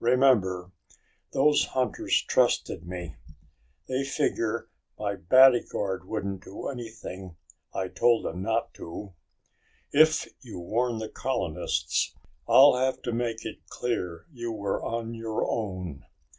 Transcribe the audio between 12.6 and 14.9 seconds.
have to make it clear you were